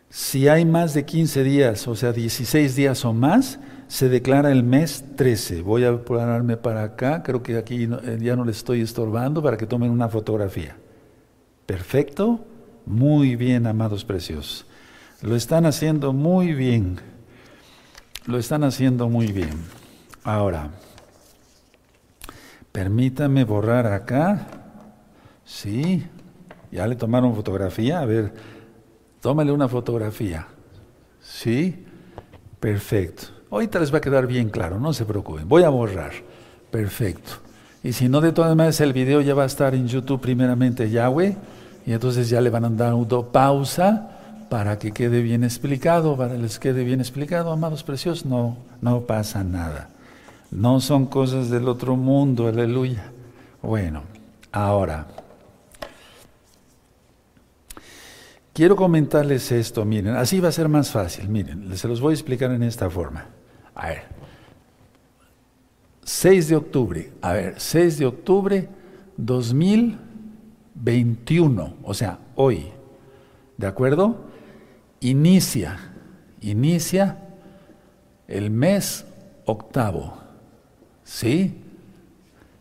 Si 0.09 0.47
hay 0.47 0.65
más 0.65 0.95
de 0.95 1.05
15 1.05 1.43
días, 1.43 1.89
o 1.89 1.97
sea, 1.97 2.13
16 2.13 2.77
días 2.77 3.05
o 3.05 3.13
más, 3.13 3.59
se 3.89 4.09
declara 4.09 4.53
el 4.53 4.63
mes 4.63 5.05
13. 5.17 5.63
Voy 5.63 5.85
a 5.85 6.05
pararme 6.05 6.57
para 6.57 6.85
acá, 6.85 7.23
creo 7.25 7.43
que 7.43 7.57
aquí 7.57 7.89
eh, 8.05 8.19
ya 8.21 8.37
no 8.37 8.45
le 8.45 8.53
estoy 8.53 8.81
estorbando 8.81 9.43
para 9.43 9.57
que 9.57 9.67
tomen 9.67 9.91
una 9.91 10.09
fotografía. 10.09 10.77
Perfecto, 11.67 12.45
muy 12.87 13.35
bien, 13.35 13.67
amados 13.67 14.05
preciosos. 14.05 14.67
Lo 15.23 15.35
están 15.35 15.67
haciendo 15.67 16.13
muy 16.13 16.53
bien. 16.53 17.01
Lo 18.27 18.39
están 18.39 18.63
haciendo 18.63 19.09
muy 19.09 19.33
bien. 19.33 19.55
Ahora, 20.23 20.71
permítame 22.75 23.45
borrar 23.45 23.87
acá. 23.87 24.49
Sí, 25.45 26.05
ya 26.73 26.89
le 26.89 26.97
tomaron 26.97 27.33
fotografía. 27.37 28.01
A 28.01 28.05
ver, 28.05 28.35
tómale 29.21 29.53
una 29.53 29.69
fotografía. 29.69 30.49
Sí, 31.23 31.87
perfecto. 32.59 33.29
Ahorita 33.49 33.79
les 33.79 33.95
va 33.95 33.99
a 33.99 34.01
quedar 34.01 34.27
bien 34.27 34.51
claro, 34.51 34.81
no 34.81 34.93
se 34.93 35.05
preocupen. 35.05 35.49
Voy 35.49 35.63
a 35.63 35.69
borrar. 35.69 36.11
Perfecto. 36.73 37.35
Y 37.85 37.93
si 37.93 38.09
no, 38.09 38.21
de 38.21 38.33
todas 38.33 38.57
maneras, 38.57 38.81
el 38.81 38.93
video 38.93 39.21
ya 39.21 39.35
va 39.35 39.45
a 39.45 39.47
estar 39.47 39.73
en 39.77 39.87
YouTube 39.87 40.21
primeramente 40.21 40.91
Yahweh. 40.91 41.37
Y 41.87 41.93
entonces 41.93 42.29
ya 42.29 42.41
le 42.41 42.51
van 42.51 42.65
a 42.65 42.71
dar 42.71 42.95
una 42.95 43.23
pausa 43.31 44.47
para 44.51 44.81
que 44.81 44.91
quede 44.91 45.23
bien 45.23 45.45
explicado, 45.45 46.17
para 46.17 46.33
que 46.33 46.39
les 46.39 46.59
quede 46.59 46.83
bien 46.83 46.99
explicado, 47.01 47.53
amados 47.53 47.85
preciosos. 47.85 48.27
No, 48.27 48.57
no 48.81 49.03
pasa 49.03 49.45
nada. 49.45 49.94
No 50.55 50.81
son 50.81 51.05
cosas 51.07 51.51
del 51.51 51.69
otro 51.69 51.97
mundo, 51.97 52.47
aleluya. 52.47 53.11
Bueno, 53.61 54.05
ahora. 54.53 55.09
Quiero 58.53 58.77
comentarles 58.77 59.51
esto, 59.51 59.85
miren, 59.85 60.15
así 60.15 60.39
va 60.39 60.51
a 60.51 60.53
ser 60.53 60.69
más 60.69 60.93
fácil, 60.93 61.29
miren, 61.29 61.77
se 61.77 61.89
los 61.89 62.01
voy 62.01 62.13
a 62.13 62.15
explicar 62.15 62.53
en 62.53 62.63
esta 62.63 62.89
forma. 62.89 63.27
A 63.75 63.89
ver, 63.89 64.05
6 66.05 66.51
de 66.51 66.55
octubre, 66.55 67.13
a 67.21 67.33
ver, 67.33 67.55
6 67.59 67.99
de 67.99 68.07
octubre 68.07 68.69
2021, 69.17 71.75
o 71.83 71.95
sea, 71.95 72.21
hoy, 72.37 72.69
¿de 73.57 73.67
acuerdo? 73.67 74.27
Inicia, 75.01 75.81
inicia 76.41 77.19
el 78.29 78.53
mes 78.53 79.05
octavo, 79.47 80.23
¿sí? 81.05 81.55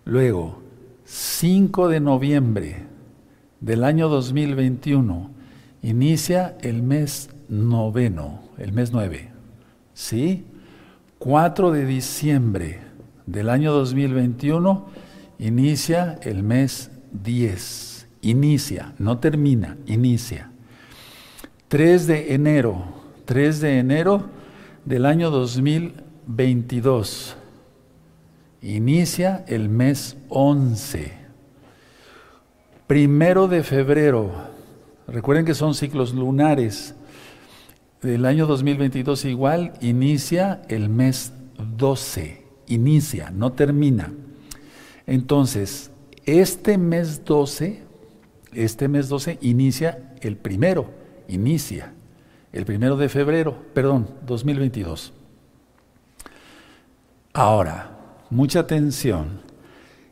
Luego, 0.06 0.62
5 1.06 1.88
de 1.88 2.00
noviembre 2.00 2.84
del 3.60 3.84
año 3.84 4.10
2021, 4.10 5.32
inicia 5.82 6.58
el 6.62 6.84
mes 6.84 7.30
noveno, 7.50 8.42
el 8.58 8.74
mes 8.74 8.92
nueve, 8.92 9.30
¿sí? 9.94 10.46
4 11.20 11.72
de 11.72 11.86
diciembre 11.86 12.80
del 13.26 13.50
año 13.50 13.74
2021 13.74 14.86
inicia 15.40 16.20
el 16.24 16.44
mes 16.44 16.92
10. 17.12 18.08
Inicia, 18.22 18.94
no 19.00 19.20
termina, 19.20 19.78
inicia. 19.86 20.52
3 21.68 22.08
de 22.08 22.34
enero, 22.34 22.84
3 23.26 23.62
de 23.62 23.80
enero 23.80 24.30
del 24.86 25.06
año 25.06 25.30
2022. 25.30 27.38
Inicia 28.64 29.44
el 29.48 29.68
mes 29.68 30.16
11. 30.30 31.12
Primero 32.88 33.50
de 33.50 33.62
febrero, 33.62 34.32
recuerden 35.06 35.46
que 35.46 35.54
son 35.54 35.76
ciclos 35.76 36.14
lunares 36.14 36.96
del 38.02 38.26
año 38.26 38.48
2022 38.48 39.26
igual 39.26 39.74
inicia 39.82 40.62
el 40.70 40.88
mes 40.88 41.34
12, 41.78 42.46
inicia, 42.68 43.32
no 43.32 43.52
termina. 43.52 44.14
Entonces, 45.08 45.92
este 46.26 46.78
mes 46.78 47.26
12, 47.26 47.84
este 48.54 48.88
mes 48.88 49.10
12 49.10 49.40
inicia 49.42 50.14
el 50.22 50.38
primero, 50.38 50.90
inicia, 51.28 51.92
el 52.54 52.64
primero 52.66 52.96
de 52.96 53.10
febrero, 53.10 53.58
perdón, 53.74 54.08
2022. 54.26 55.12
Ahora, 57.34 57.93
mucha 58.34 58.60
atención. 58.60 59.42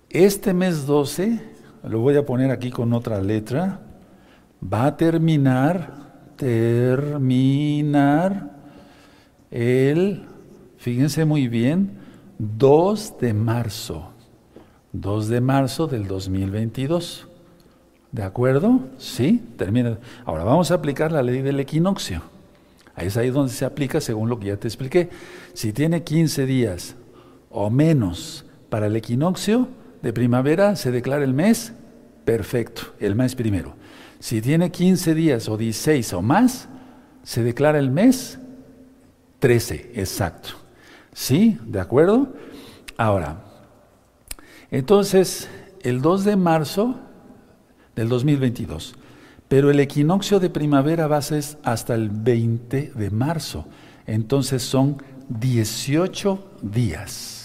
Este 0.09 0.53
mes 0.53 0.85
12, 0.85 1.39
lo 1.83 1.99
voy 1.99 2.15
a 2.17 2.25
poner 2.25 2.51
aquí 2.51 2.69
con 2.69 2.93
otra 2.93 3.21
letra, 3.21 3.81
va 4.61 4.85
a 4.85 4.97
terminar 4.97 6.01
terminar 6.41 6.89
el, 9.51 10.25
fíjense 10.77 11.23
muy 11.23 11.47
bien, 11.47 11.99
2 12.39 13.19
de 13.19 13.35
marzo. 13.35 14.09
2 14.93 15.27
de 15.27 15.39
marzo 15.39 15.85
del 15.85 16.07
2022. 16.07 17.27
¿De 18.11 18.23
acuerdo? 18.23 18.79
Sí, 18.97 19.43
termina. 19.55 19.99
Ahora 20.25 20.43
vamos 20.43 20.71
a 20.71 20.73
aplicar 20.75 21.11
la 21.11 21.21
ley 21.21 21.43
del 21.43 21.59
equinoccio. 21.59 22.23
Ahí 22.95 23.05
es 23.07 23.17
ahí 23.17 23.29
donde 23.29 23.53
se 23.53 23.63
aplica 23.63 24.01
según 24.01 24.27
lo 24.27 24.39
que 24.39 24.47
ya 24.47 24.57
te 24.57 24.67
expliqué. 24.67 25.11
Si 25.53 25.73
tiene 25.73 26.03
15 26.03 26.47
días 26.47 26.95
o 27.51 27.69
menos 27.69 28.45
para 28.69 28.87
el 28.87 28.95
equinoccio 28.95 29.67
de 30.01 30.13
primavera, 30.13 30.75
se 30.75 30.91
declara 30.91 31.23
el 31.23 31.33
mes 31.33 31.73
perfecto, 32.25 32.93
el 32.99 33.15
mes 33.15 33.35
primero. 33.35 33.75
Si 34.19 34.41
tiene 34.41 34.71
15 34.71 35.15
días 35.15 35.49
o 35.49 35.57
16 35.57 36.13
o 36.13 36.21
más, 36.21 36.69
se 37.23 37.43
declara 37.43 37.79
el 37.79 37.91
mes 37.91 38.39
13, 39.39 39.91
exacto. 39.95 40.49
¿Sí? 41.13 41.57
¿De 41.65 41.79
acuerdo? 41.79 42.33
Ahora, 42.97 43.43
entonces, 44.69 45.49
el 45.81 46.01
2 46.01 46.23
de 46.23 46.35
marzo 46.35 46.95
del 47.95 48.07
2022, 48.09 48.95
pero 49.47 49.69
el 49.69 49.79
equinoccio 49.79 50.39
de 50.39 50.49
primavera 50.49 51.07
va 51.07 51.17
a 51.17 51.21
ser 51.21 51.43
hasta 51.63 51.95
el 51.95 52.09
20 52.09 52.93
de 52.95 53.09
marzo. 53.09 53.65
Entonces 54.05 54.63
son 54.63 55.01
18 55.27 56.51
días. 56.61 57.40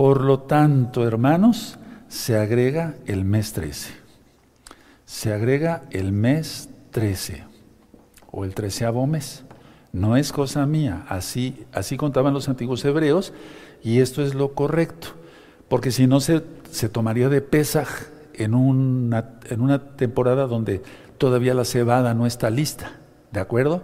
Por 0.00 0.22
lo 0.22 0.38
tanto, 0.38 1.06
hermanos, 1.06 1.76
se 2.08 2.38
agrega 2.38 2.94
el 3.04 3.26
mes 3.26 3.52
13. 3.52 3.92
se 5.04 5.30
agrega 5.34 5.82
el 5.90 6.10
mes 6.12 6.70
13 6.90 7.44
o 8.30 8.46
el 8.46 8.54
treceavo 8.54 9.06
mes. 9.06 9.44
No 9.92 10.16
es 10.16 10.32
cosa 10.32 10.64
mía, 10.64 11.04
así, 11.10 11.66
así 11.70 11.98
contaban 11.98 12.32
los 12.32 12.48
antiguos 12.48 12.82
hebreos 12.86 13.34
y 13.82 14.00
esto 14.00 14.22
es 14.22 14.34
lo 14.34 14.54
correcto, 14.54 15.08
porque 15.68 15.90
si 15.90 16.06
no 16.06 16.20
se, 16.20 16.44
se 16.70 16.88
tomaría 16.88 17.28
de 17.28 17.42
Pesaj 17.42 17.90
en 18.32 18.54
una, 18.54 19.34
en 19.50 19.60
una 19.60 19.96
temporada 19.96 20.46
donde 20.46 20.82
todavía 21.18 21.52
la 21.52 21.66
cebada 21.66 22.14
no 22.14 22.24
está 22.24 22.48
lista, 22.48 22.92
¿de 23.32 23.40
acuerdo? 23.40 23.82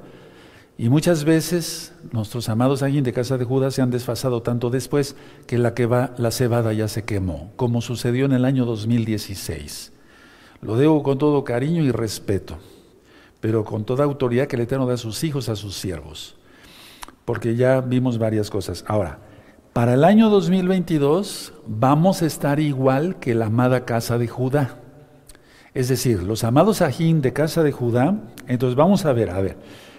Y 0.78 0.90
muchas 0.90 1.24
veces 1.24 1.94
nuestros 2.12 2.50
amados 2.50 2.82
alguien 2.82 3.02
de 3.02 3.14
casa 3.14 3.38
de 3.38 3.44
Judas 3.46 3.74
se 3.74 3.80
han 3.80 3.90
desfasado 3.90 4.42
tanto 4.42 4.68
después 4.68 5.16
que 5.46 5.56
la, 5.56 5.72
que 5.72 5.86
va, 5.86 6.12
la 6.18 6.30
cebada 6.30 6.72
ya 6.74 6.86
se 6.86 7.04
quemó, 7.04 7.50
como 7.56 7.80
sucedió 7.80 8.26
en 8.26 8.32
el 8.32 8.44
año 8.44 8.66
2016. 8.66 9.92
Lo 10.60 10.76
debo 10.76 11.02
con 11.02 11.16
todo 11.16 11.44
cariño 11.44 11.82
y 11.82 11.92
respeto, 11.92 12.58
pero 13.40 13.64
con 13.64 13.84
toda 13.84 14.04
autoridad 14.04 14.48
que 14.48 14.56
el 14.56 14.62
Eterno 14.62 14.86
da 14.86 14.94
a 14.94 14.98
sus 14.98 15.24
hijos, 15.24 15.48
a 15.48 15.56
sus 15.56 15.76
siervos, 15.76 16.36
porque 17.24 17.56
ya 17.56 17.80
vimos 17.80 18.18
varias 18.18 18.50
cosas. 18.50 18.84
Ahora, 18.86 19.18
para 19.72 19.94
el 19.94 20.04
año 20.04 20.28
2022 20.28 21.54
vamos 21.66 22.20
a 22.20 22.26
estar 22.26 22.60
igual 22.60 23.18
que 23.18 23.34
la 23.34 23.46
amada 23.46 23.86
casa 23.86 24.18
de 24.18 24.28
Judá. 24.28 24.76
Es 25.72 25.88
decir, 25.88 26.22
los 26.22 26.44
amados 26.44 26.82
ajín 26.82 27.22
de 27.22 27.32
casa 27.32 27.62
de 27.62 27.72
Judá, 27.72 28.18
entonces 28.46 28.76
vamos 28.76 29.04
a 29.04 29.12
ver, 29.12 29.30
a 29.30 29.40
ver, 29.40 29.56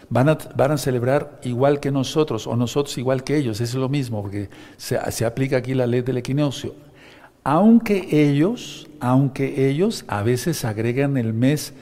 van 0.09 0.29
a, 0.29 0.77
celebrar 0.77 1.39
igual 1.43 1.79
que 1.79 1.91
nosotros 1.91 2.47
o 2.47 2.55
nosotros 2.55 2.97
igual 2.97 3.23
que 3.23 3.37
ellos, 3.37 3.61
es 3.61 3.73
lo 3.73 3.89
mismo, 3.89 4.21
porque 4.21 4.49
se, 4.77 4.99
se 5.11 5.25
aplica 5.25 5.57
aquí 5.57 5.73
la 5.73 5.87
ley 5.87 6.01
del 6.01 6.17
equinoccio. 6.17 6.75
Aunque 7.43 8.07
ellos, 8.11 8.87
aunque 8.99 9.69
ellos 9.69 10.05
a 10.07 10.23
veces 10.23 10.65
agregan 10.65 11.17
el 11.17 11.33
mes 11.33 11.73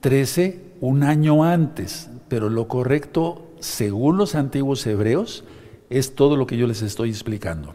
13 0.00 0.60
un 0.80 1.02
año 1.02 1.44
antes, 1.44 2.10
pero 2.28 2.50
lo 2.50 2.68
correcto, 2.68 3.46
según 3.60 4.16
los 4.16 4.34
antiguos 4.34 4.86
hebreos, 4.86 5.44
es 5.90 6.14
todo 6.14 6.36
lo 6.36 6.46
que 6.46 6.56
yo 6.56 6.66
les 6.66 6.82
estoy 6.82 7.10
explicando. 7.10 7.74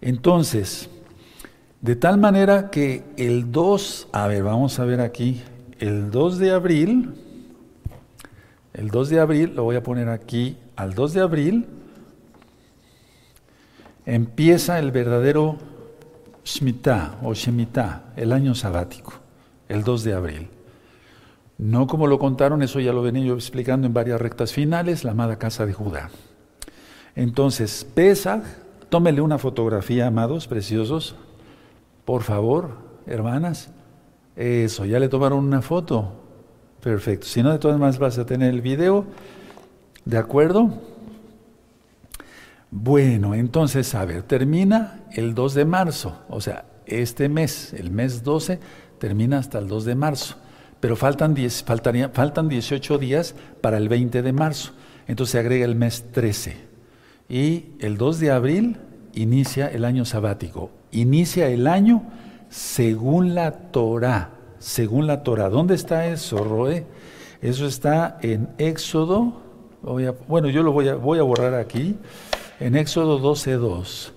Entonces, 0.00 0.90
de 1.80 1.96
tal 1.96 2.18
manera 2.18 2.70
que 2.70 3.04
el 3.16 3.52
2, 3.52 4.08
a 4.12 4.26
ver, 4.26 4.42
vamos 4.42 4.78
a 4.78 4.84
ver 4.84 5.00
aquí, 5.00 5.42
el 5.78 6.10
2 6.10 6.38
de 6.38 6.50
abril, 6.50 7.14
el 8.76 8.90
2 8.90 9.08
de 9.08 9.20
abril, 9.20 9.52
lo 9.56 9.64
voy 9.64 9.76
a 9.76 9.82
poner 9.82 10.10
aquí, 10.10 10.58
al 10.76 10.94
2 10.94 11.14
de 11.14 11.20
abril, 11.22 11.66
empieza 14.04 14.78
el 14.78 14.90
verdadero 14.92 15.56
Shemitah 16.44 17.18
o 17.22 17.32
Shemitah, 17.32 18.12
el 18.16 18.32
año 18.32 18.54
sabático, 18.54 19.14
el 19.70 19.82
2 19.82 20.04
de 20.04 20.12
abril. 20.12 20.48
No 21.56 21.86
como 21.86 22.06
lo 22.06 22.18
contaron, 22.18 22.62
eso 22.62 22.78
ya 22.78 22.92
lo 22.92 23.00
venía 23.00 23.24
yo 23.24 23.34
explicando 23.34 23.86
en 23.86 23.94
varias 23.94 24.20
rectas 24.20 24.52
finales, 24.52 25.04
la 25.04 25.12
amada 25.12 25.38
casa 25.38 25.64
de 25.64 25.72
Judá. 25.72 26.10
Entonces, 27.14 27.86
Pesach, 27.94 28.44
tómele 28.90 29.22
una 29.22 29.38
fotografía, 29.38 30.06
amados, 30.06 30.46
preciosos, 30.46 31.16
por 32.04 32.22
favor, 32.24 32.76
hermanas. 33.06 33.70
Eso, 34.36 34.84
ya 34.84 35.00
le 35.00 35.08
tomaron 35.08 35.46
una 35.46 35.62
foto. 35.62 36.25
Perfecto. 36.86 37.26
Si 37.26 37.42
no, 37.42 37.50
de 37.50 37.58
todas 37.58 37.80
maneras 37.80 37.98
vas 37.98 38.16
a 38.16 38.26
tener 38.26 38.54
el 38.54 38.60
video. 38.60 39.06
¿De 40.04 40.18
acuerdo? 40.18 40.70
Bueno, 42.70 43.34
entonces, 43.34 43.92
a 43.96 44.04
ver, 44.04 44.22
termina 44.22 45.00
el 45.10 45.34
2 45.34 45.54
de 45.54 45.64
marzo. 45.64 46.22
O 46.28 46.40
sea, 46.40 46.64
este 46.86 47.28
mes, 47.28 47.72
el 47.72 47.90
mes 47.90 48.22
12, 48.22 48.60
termina 49.00 49.38
hasta 49.38 49.58
el 49.58 49.66
2 49.66 49.84
de 49.84 49.94
marzo. 49.96 50.36
Pero 50.78 50.94
faltan, 50.94 51.34
10, 51.34 51.64
faltaría, 51.64 52.08
faltan 52.10 52.48
18 52.48 52.98
días 52.98 53.34
para 53.60 53.78
el 53.78 53.88
20 53.88 54.22
de 54.22 54.32
marzo. 54.32 54.70
Entonces 55.08 55.32
se 55.32 55.38
agrega 55.40 55.64
el 55.64 55.74
mes 55.74 56.04
13. 56.12 56.56
Y 57.28 57.64
el 57.80 57.96
2 57.96 58.20
de 58.20 58.30
abril 58.30 58.76
inicia 59.12 59.66
el 59.66 59.84
año 59.84 60.04
sabático. 60.04 60.70
Inicia 60.92 61.48
el 61.48 61.66
año 61.66 62.04
según 62.48 63.34
la 63.34 63.50
Torah. 63.72 64.35
Según 64.58 65.06
la 65.06 65.22
Torah. 65.22 65.48
¿Dónde 65.48 65.74
está 65.74 66.06
eso, 66.06 66.38
Roe? 66.38 66.84
Eso 67.42 67.66
está 67.66 68.18
en 68.22 68.48
Éxodo. 68.58 69.34
bueno, 70.28 70.48
yo 70.48 70.62
lo 70.62 70.72
voy 70.72 70.88
a, 70.88 70.94
voy 70.94 71.18
a 71.18 71.22
borrar 71.22 71.54
aquí. 71.54 71.96
En 72.60 72.76
Éxodo 72.76 73.20
12.2. 73.20 74.10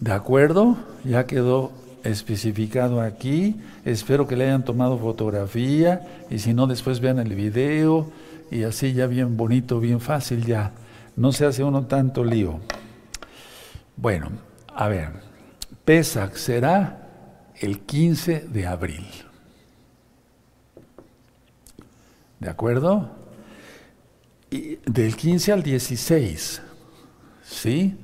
¿De 0.00 0.12
acuerdo? 0.12 0.76
Ya 1.04 1.26
quedó 1.26 1.72
especificado 2.04 3.00
aquí. 3.00 3.56
Espero 3.84 4.26
que 4.26 4.36
le 4.36 4.44
hayan 4.44 4.64
tomado 4.64 4.98
fotografía 4.98 6.24
y 6.30 6.38
si 6.38 6.54
no, 6.54 6.66
después 6.66 7.00
vean 7.00 7.18
el 7.18 7.34
video 7.34 8.10
y 8.50 8.64
así 8.64 8.92
ya 8.92 9.06
bien 9.06 9.36
bonito, 9.36 9.80
bien 9.80 10.00
fácil 10.00 10.44
ya 10.44 10.72
no 11.16 11.32
se 11.32 11.46
hace 11.46 11.64
uno 11.64 11.86
tanto 11.86 12.24
lío. 12.24 12.60
Bueno, 13.96 14.30
a 14.74 14.88
ver, 14.88 15.10
Pesach 15.84 16.34
será 16.34 17.08
el 17.60 17.80
15 17.80 18.46
de 18.48 18.66
abril. 18.66 19.06
¿De 22.44 22.50
acuerdo? 22.50 23.08
Del 24.50 25.16
15 25.16 25.52
al 25.52 25.62
16, 25.62 26.60
¿sí? 27.42 27.96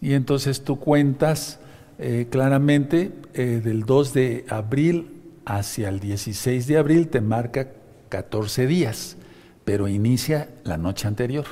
Y 0.00 0.12
entonces 0.12 0.62
tú 0.62 0.78
cuentas 0.78 1.58
eh, 1.98 2.28
claramente 2.30 3.10
eh, 3.34 3.60
del 3.62 3.82
2 3.82 4.14
de 4.14 4.46
abril 4.48 5.22
hacia 5.44 5.88
el 5.88 5.98
16 5.98 6.68
de 6.68 6.78
abril 6.78 7.08
te 7.08 7.20
marca 7.20 7.66
14 8.10 8.68
días, 8.68 9.16
pero 9.64 9.88
inicia 9.88 10.48
la 10.62 10.76
noche 10.76 11.08
anterior. 11.08 11.46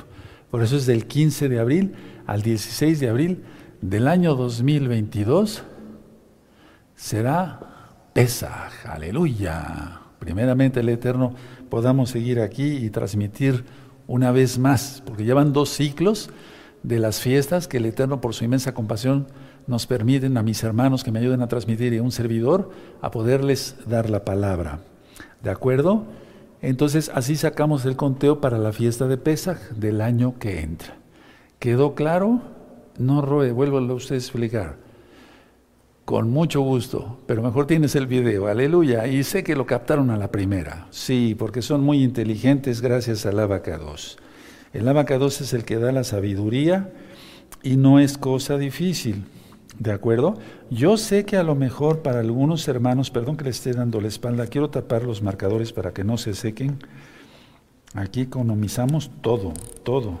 Por 0.49 0.63
eso 0.63 0.77
es 0.77 0.85
del 0.85 1.07
15 1.07 1.49
de 1.49 1.59
abril 1.59 1.95
al 2.25 2.41
16 2.41 3.01
de 3.01 3.09
abril 3.09 3.43
del 3.81 4.07
año 4.07 4.35
2022 4.35 5.63
será 6.95 7.59
Pesaj, 8.13 8.85
aleluya. 8.85 10.00
Primeramente 10.21 10.81
el 10.81 10.89
Eterno 10.89 11.33
podamos 11.71 12.11
seguir 12.11 12.41
aquí 12.41 12.77
y 12.77 12.91
transmitir 12.91 13.65
una 14.05 14.31
vez 14.31 14.59
más, 14.59 15.01
porque 15.03 15.25
llevan 15.25 15.51
dos 15.51 15.69
ciclos 15.69 16.29
de 16.83 16.99
las 16.99 17.19
fiestas 17.19 17.67
que 17.67 17.77
el 17.77 17.87
Eterno 17.87 18.21
por 18.21 18.35
su 18.35 18.43
inmensa 18.43 18.75
compasión 18.75 19.25
nos 19.65 19.87
permiten 19.87 20.37
a 20.37 20.43
mis 20.43 20.63
hermanos 20.63 21.03
que 21.03 21.11
me 21.11 21.17
ayuden 21.17 21.41
a 21.41 21.47
transmitir 21.47 21.91
y 21.93 21.97
a 21.97 22.03
un 22.03 22.11
servidor 22.11 22.69
a 23.01 23.09
poderles 23.09 23.77
dar 23.87 24.11
la 24.11 24.23
palabra. 24.23 24.81
¿De 25.41 25.49
acuerdo? 25.49 26.03
Entonces 26.61 27.09
así 27.15 27.35
sacamos 27.35 27.83
el 27.85 27.95
conteo 27.95 28.41
para 28.41 28.59
la 28.59 28.73
fiesta 28.73 29.07
de 29.07 29.17
Pesaj 29.17 29.71
del 29.71 30.01
año 30.01 30.37
que 30.37 30.59
entra. 30.59 30.97
¿Quedó 31.57 31.95
claro? 31.95 32.41
No, 32.99 33.23
Roe, 33.23 33.53
vuelvo 33.53 33.79
a 33.79 33.93
usted 33.95 34.17
explicar. 34.17 34.80
Con 36.11 36.29
mucho 36.29 36.59
gusto, 36.59 37.19
pero 37.25 37.41
mejor 37.41 37.67
tienes 37.67 37.95
el 37.95 38.05
video, 38.05 38.47
aleluya. 38.47 39.07
Y 39.07 39.23
sé 39.23 39.45
que 39.45 39.55
lo 39.55 39.65
captaron 39.65 40.09
a 40.09 40.17
la 40.17 40.29
primera. 40.29 40.87
Sí, 40.89 41.37
porque 41.39 41.61
son 41.61 41.85
muy 41.85 42.03
inteligentes 42.03 42.81
gracias 42.81 43.25
al 43.25 43.39
abacados. 43.39 44.17
El 44.73 44.89
abacados 44.89 45.39
es 45.39 45.53
el 45.53 45.63
que 45.63 45.77
da 45.77 45.93
la 45.93 46.03
sabiduría 46.03 46.91
y 47.63 47.77
no 47.77 47.97
es 47.97 48.17
cosa 48.17 48.57
difícil. 48.57 49.23
¿De 49.79 49.93
acuerdo? 49.93 50.37
Yo 50.69 50.97
sé 50.97 51.23
que 51.23 51.37
a 51.37 51.43
lo 51.43 51.55
mejor 51.55 51.99
para 52.01 52.19
algunos 52.19 52.67
hermanos, 52.67 53.09
perdón 53.09 53.37
que 53.37 53.45
le 53.45 53.51
esté 53.51 53.71
dando 53.71 54.01
la 54.01 54.09
espalda, 54.09 54.47
quiero 54.47 54.69
tapar 54.69 55.03
los 55.03 55.21
marcadores 55.21 55.71
para 55.71 55.93
que 55.93 56.03
no 56.03 56.17
se 56.17 56.33
sequen. 56.33 56.77
Aquí 57.93 58.19
economizamos 58.19 59.11
todo, 59.21 59.53
todo. 59.83 60.17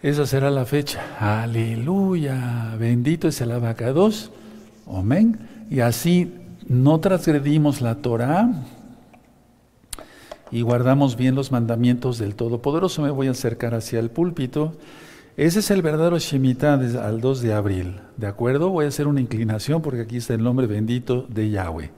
Esa 0.00 0.26
será 0.26 0.48
la 0.50 0.64
fecha. 0.64 1.00
Aleluya. 1.18 2.76
Bendito 2.78 3.26
es 3.26 3.40
el 3.40 3.50
abacados. 3.50 4.30
Amén. 4.86 5.40
Y 5.70 5.80
así 5.80 6.34
no 6.68 7.00
transgredimos 7.00 7.80
la 7.80 7.96
Torah 7.96 8.48
y 10.52 10.62
guardamos 10.62 11.16
bien 11.16 11.34
los 11.34 11.50
mandamientos 11.50 12.18
del 12.18 12.36
Todopoderoso. 12.36 13.02
Me 13.02 13.10
voy 13.10 13.26
a 13.26 13.32
acercar 13.32 13.74
hacia 13.74 13.98
el 13.98 14.10
púlpito. 14.10 14.76
Ese 15.36 15.58
es 15.58 15.70
el 15.72 15.82
verdadero 15.82 16.16
Shemitah 16.16 16.74
al 16.74 17.20
2 17.20 17.42
de 17.42 17.52
abril, 17.54 18.00
¿de 18.16 18.28
acuerdo? 18.28 18.70
Voy 18.70 18.84
a 18.84 18.88
hacer 18.88 19.08
una 19.08 19.20
inclinación 19.20 19.82
porque 19.82 20.02
aquí 20.02 20.18
está 20.18 20.34
el 20.34 20.44
nombre 20.44 20.68
bendito 20.68 21.26
de 21.28 21.50
Yahweh. 21.50 21.90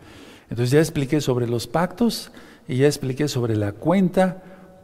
Entonces 0.49 0.71
ya 0.71 0.79
expliqué 0.79 1.21
sobre 1.21 1.47
los 1.47 1.67
pactos 1.67 2.33
y 2.67 2.77
ya 2.77 2.87
expliqué 2.87 3.29
sobre 3.29 3.57
la 3.57 3.73
cuenta 3.73 4.43